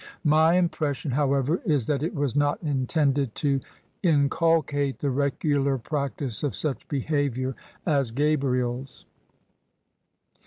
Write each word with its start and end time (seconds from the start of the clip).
My 0.25 0.55
impression, 0.55 1.11
however, 1.11 1.61
is 1.63 1.85
that 1.85 2.01
it 2.01 2.15
was 2.15 2.35
not 2.35 2.59
intended 2.63 3.35
to 3.35 3.59
inculcate 4.01 4.97
the 4.97 5.11
regular 5.11 5.77
practice 5.77 6.41
of 6.41 6.55
such 6.55 6.87
behaviour 6.87 7.53
as 7.85 8.09
Gabriel's." 8.09 9.05